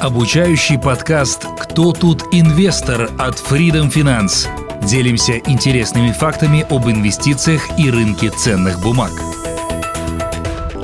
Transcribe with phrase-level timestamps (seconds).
[0.00, 4.46] Обучающий подкаст «Кто тут инвестор» от Freedom Finance.
[4.86, 9.10] Делимся интересными фактами об инвестициях и рынке ценных бумаг.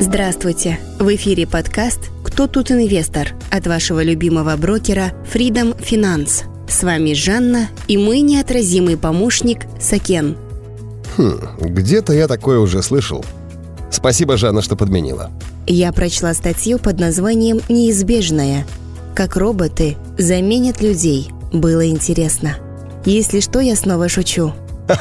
[0.01, 0.81] Здравствуйте!
[0.99, 6.45] В эфире подкаст «Кто тут инвестор» от вашего любимого брокера Freedom Finance.
[6.67, 10.39] С вами Жанна и мой неотразимый помощник Сакен.
[11.19, 13.23] Хм, где-то я такое уже слышал.
[13.91, 15.31] Спасибо, Жанна, что подменила.
[15.67, 18.67] Я прочла статью под названием «Неизбежное»,
[19.15, 21.31] как роботы заменят людей.
[21.53, 22.57] Было интересно.
[23.05, 24.53] Если что, я снова шучу.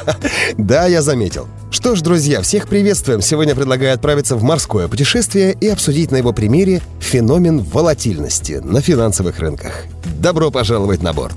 [0.58, 1.48] Да, я заметил.
[1.72, 3.22] Что ж, друзья, всех приветствуем.
[3.22, 9.40] Сегодня предлагаю отправиться в морское путешествие и обсудить на его примере феномен волатильности на финансовых
[9.40, 9.86] рынках.
[10.20, 11.36] Добро пожаловать на борт.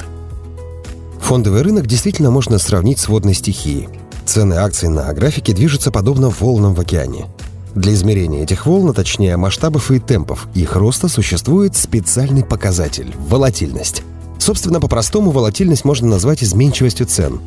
[1.20, 3.88] Фондовый рынок действительно можно сравнить с водной стихией.
[4.27, 7.27] Цены акций на графике движутся подобно волнам в океане.
[7.74, 14.02] Для измерения этих волн, а точнее масштабов и темпов их роста, существует специальный показатель– волатильность.
[14.38, 17.41] Собственно, по-простому волатильность можно назвать изменчивостью цен.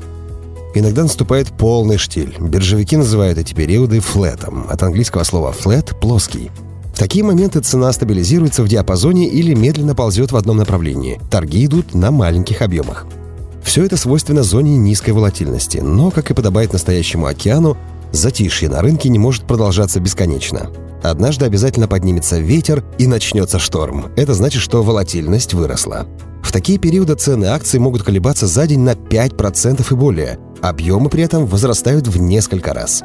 [0.75, 2.36] Иногда наступает полный штиль.
[2.39, 6.52] Биржевики называют эти периоды флетом, от английского слова «flat»– «плоский».
[6.94, 11.22] В такие моменты цена стабилизируется в диапазоне или медленно ползет в одном направлении.
[11.30, 13.06] Торги идут на маленьких объемах.
[13.64, 17.78] Все это свойственно зоне низкой волатильности, но, как и подобает настоящему океану,
[18.11, 20.69] Затишье на рынке не может продолжаться бесконечно.
[21.03, 24.08] Однажды обязательно поднимется ветер и начнется шторм.
[24.16, 26.08] Это значит, что волатильность выросла.
[26.41, 30.39] В такие периоды цены акций могут колебаться за день на 5% и более.
[30.61, 33.03] Объемы при этом возрастают в несколько раз.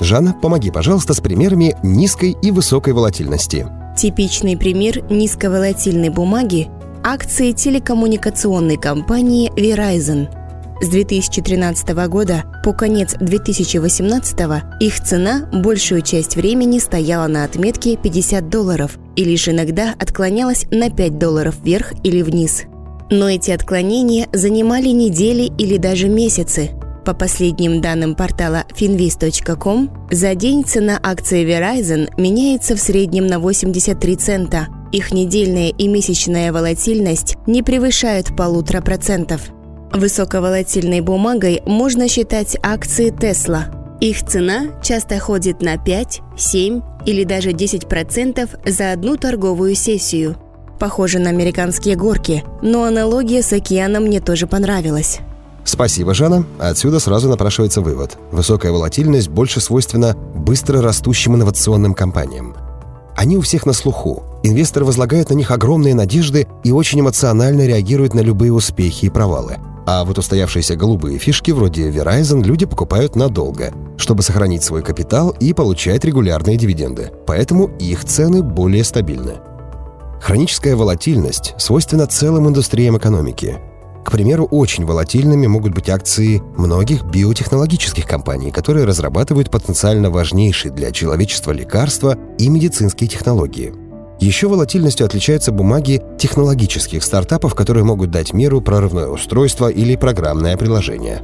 [0.00, 3.66] Жанна, помоги, пожалуйста, с примерами низкой и высокой волатильности.
[3.96, 6.68] Типичный пример низковолатильной бумаги–
[7.04, 10.28] акции телекоммуникационной компании Verizon–
[10.80, 14.36] с 2013 года по конец 2018
[14.80, 20.90] их цена большую часть времени стояла на отметке 50 долларов и лишь иногда отклонялась на
[20.90, 22.64] 5 долларов вверх или вниз.
[23.10, 26.70] Но эти отклонения занимали недели или даже месяцы.
[27.04, 34.16] По последним данным портала finviz.com, за день цена акции Verizon меняется в среднем на 83
[34.16, 34.68] цента.
[34.92, 39.50] Их недельная и месячная волатильность не превышают полутора процентов.
[39.92, 43.66] Высоковолатильной бумагой можно считать акции Тесла.
[44.00, 50.36] Их цена часто ходит на 5, 7 или даже 10% за одну торговую сессию.
[50.78, 55.18] Похоже на американские горки, но аналогия с океаном мне тоже понравилась.
[55.64, 56.46] Спасибо, Жанна.
[56.58, 58.16] Отсюда сразу напрашивается вывод.
[58.30, 62.54] Высокая волатильность больше свойственна быстро растущим инновационным компаниям.
[63.16, 64.22] Они у всех на слуху.
[64.44, 69.58] Инвесторы возлагают на них огромные надежды и очень эмоционально реагируют на любые успехи и провалы–
[69.92, 75.52] а вот устоявшиеся голубые фишки вроде Verizon люди покупают надолго, чтобы сохранить свой капитал и
[75.52, 77.10] получать регулярные дивиденды.
[77.26, 79.38] Поэтому их цены более стабильны.
[80.22, 83.58] Хроническая волатильность свойственна целым индустриям экономики.
[84.04, 90.92] К примеру, очень волатильными могут быть акции многих биотехнологических компаний, которые разрабатывают потенциально важнейшие для
[90.92, 93.74] человечества лекарства и медицинские технологии–
[94.20, 101.22] еще волатильностью отличаются бумаги технологических стартапов, которые могут дать миру прорывное устройство или программное приложение.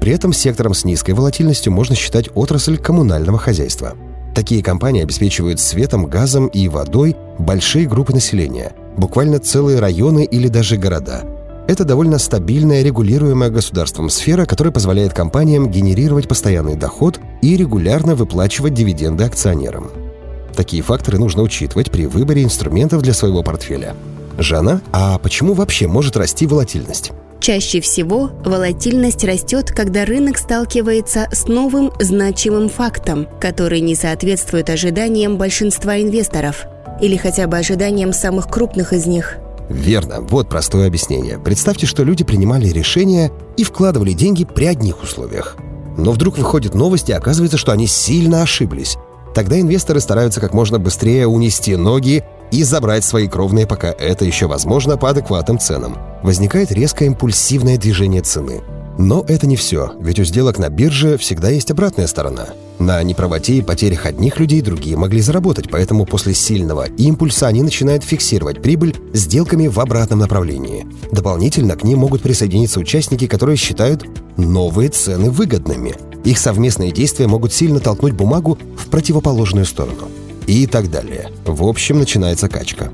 [0.00, 3.94] При этом сектором с низкой волатильностью можно считать отрасль коммунального хозяйства.
[4.34, 10.76] Такие компании обеспечивают светом, газом и водой большие группы населения, буквально целые районы или даже
[10.76, 11.22] города.
[11.68, 18.74] Это довольно стабильная, регулируемая государством сфера, которая позволяет компаниям генерировать постоянный доход и регулярно выплачивать
[18.74, 20.11] дивиденды акционерам.
[20.54, 23.94] Такие факторы нужно учитывать при выборе инструментов для своего портфеля.
[24.38, 27.12] Жанна, а почему вообще может расти волатильность?
[27.40, 35.38] Чаще всего волатильность растет, когда рынок сталкивается с новым значимым фактом, который не соответствует ожиданиям
[35.38, 36.66] большинства инвесторов
[37.00, 39.38] или хотя бы ожиданиям самых крупных из них.
[39.68, 41.38] Верно, вот простое объяснение.
[41.38, 45.56] Представьте, что люди принимали решения и вкладывали деньги при одних условиях.
[45.96, 48.96] Но вдруг выходит новость, и оказывается, что они сильно ошиблись.
[49.34, 54.46] Тогда инвесторы стараются как можно быстрее унести ноги и забрать свои кровные, пока это еще
[54.46, 55.96] возможно, по адекватным ценам.
[56.22, 58.60] Возникает резкое импульсивное движение цены.
[58.98, 62.48] Но это не все, ведь у сделок на бирже всегда есть обратная сторона.
[62.78, 68.04] На неправоте и потерях одних людей другие могли заработать, поэтому после сильного импульса они начинают
[68.04, 70.86] фиксировать прибыль сделками в обратном направлении.
[71.10, 74.04] Дополнительно к ним могут присоединиться участники, которые считают
[74.36, 80.08] новые цены выгодными– их совместные действия могут сильно толкнуть бумагу в противоположную сторону.
[80.46, 81.30] И так далее.
[81.44, 82.90] В общем, начинается качка.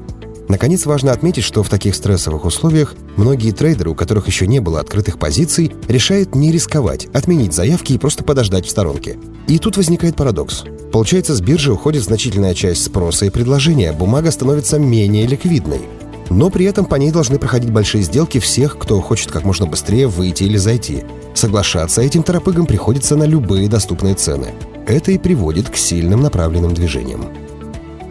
[0.48, 4.80] Наконец, важно отметить, что в таких стрессовых условиях многие трейдеры, у которых еще не было
[4.80, 9.18] открытых позиций, решают не рисковать, отменить заявки и просто подождать в сторонке.
[9.46, 10.64] И тут возникает парадокс.
[10.90, 15.82] Получается, с биржи уходит значительная часть спроса и предложения, бумага становится менее ликвидной.
[16.30, 20.08] Но при этом по ней должны проходить большие сделки всех, кто хочет как можно быстрее
[20.08, 21.04] выйти или зайти.
[21.38, 24.54] Соглашаться этим торопыгам приходится на любые доступные цены.
[24.88, 27.26] Это и приводит к сильным направленным движениям.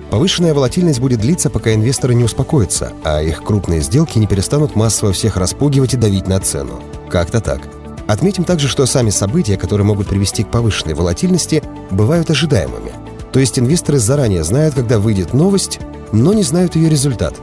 [0.10, 5.12] Повышенная волатильность будет длиться, пока инвесторы не успокоятся, а их крупные сделки не перестанут массово
[5.12, 6.82] всех распугивать и давить на цену.
[7.10, 7.68] Как-то так.
[8.08, 12.94] Отметим также, что сами события, которые могут привести к повышенной волатильности, бывают ожидаемыми.
[13.34, 15.82] То есть инвесторы заранее знают, когда выйдет новость,
[16.14, 17.36] но не знают ее результат.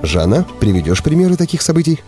[0.00, 2.04] Жанна, приведешь примеры таких событий?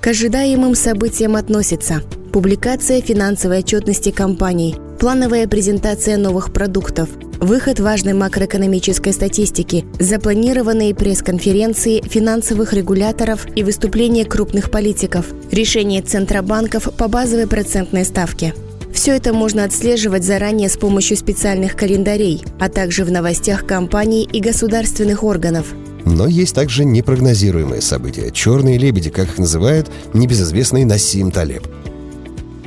[0.00, 2.02] К ожидаемым событиям относятся
[2.32, 12.72] публикация финансовой отчетности компаний, плановая презентация новых продуктов, выход важной макроэкономической статистики, запланированные пресс-конференции финансовых
[12.72, 18.54] регуляторов и выступления крупных политиков, решение центробанков по базовой процентной ставке.
[18.94, 24.40] Все это можно отслеживать заранее с помощью специальных календарей, а также в новостях компаний и
[24.40, 25.74] государственных органов.
[26.04, 28.30] Но есть также непрогнозируемые события.
[28.30, 31.66] Черные лебеди, как их называют, небезызвестный Насим Талеб–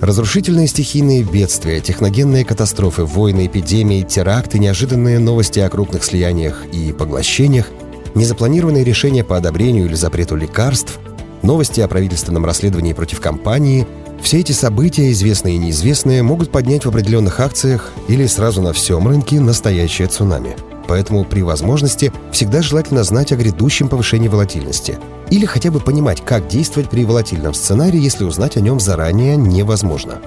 [0.04, 7.68] Разрушительные стихийные бедствия, техногенные катастрофы, войны, эпидемии, теракты, неожиданные новости о крупных слияниях и поглощениях,
[8.14, 11.00] незапланированные решения по одобрению или запрету лекарств,
[11.42, 13.88] новости о правительственном расследовании против компании–
[14.22, 19.08] все эти события, известные и неизвестные, могут поднять в определенных акциях или сразу на всем
[19.08, 20.58] рынке настоящее цунами–
[20.94, 25.00] Поэтому при возможности всегда желательно знать о грядущем повышении волатильности.
[25.32, 30.22] Или хотя бы понимать, как действовать при волатильном сценарии, если узнать о нем заранее невозможно.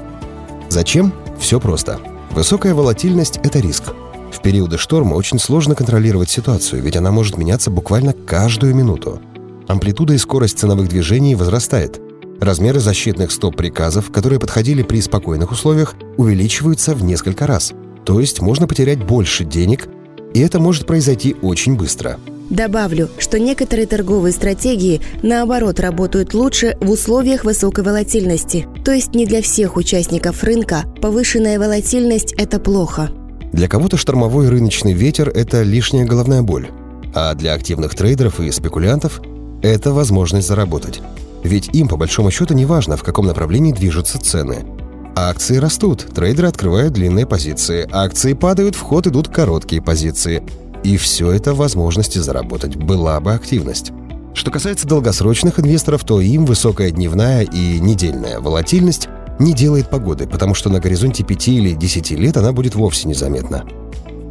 [0.68, 1.12] Зачем?
[1.38, 2.00] Все просто.
[2.32, 3.94] Высокая волатильность– это риск.
[4.32, 9.20] В периоды шторма очень сложно контролировать ситуацию, ведь она может меняться буквально каждую минуту.
[9.68, 12.00] Амплитуда и скорость ценовых движений возрастает.
[12.40, 17.72] Размеры защитных стоп-приказов, которые подходили при спокойных условиях, увеличиваются в несколько раз.
[18.04, 19.88] То есть можно потерять больше денег,
[20.34, 22.18] и это может произойти очень быстро.
[22.50, 28.68] Добавлю, что некоторые торговые стратегии, наоборот, работают лучше в условиях высокой волатильности.
[28.84, 33.10] То есть не для всех участников рынка повышенная волатильность– это плохо.
[33.52, 36.68] Для кого-то штормовой рыночный ветер– это лишняя головная боль.
[37.14, 39.20] А для активных трейдеров и спекулянтов–
[39.62, 41.00] это возможность заработать.
[41.42, 44.64] Ведь им, по большому счету, не важно, в каком направлении движутся цены–
[45.18, 50.42] Акции растут, трейдеры открывают длинные позиции, акции падают, в ход идут короткие позиции.
[50.84, 53.92] И все это возможности заработать была бы активность.
[54.34, 59.08] Что касается долгосрочных инвесторов, то им высокая дневная и недельная волатильность
[59.38, 63.64] не делает погоды, потому что на горизонте 5 или 10 лет она будет вовсе незаметна.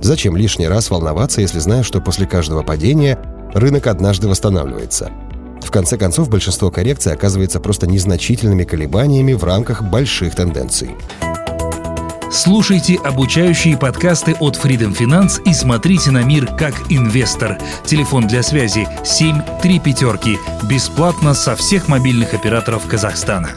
[0.04, 3.18] Зачем лишний раз волноваться, если знаешь, что после каждого падения
[3.56, 5.10] рынок однажды восстанавливается–
[5.62, 10.92] в конце концов, большинство коррекций оказывается просто незначительными колебаниями в рамках больших тенденций.
[12.32, 17.58] Слушайте обучающие подкасты от Freedom Finance и смотрите на мир как инвестор.
[17.86, 20.38] Телефон для связи 7 3 пятерки.
[20.70, 23.52] Бесплатно со всех мобильных операторов Казахстана.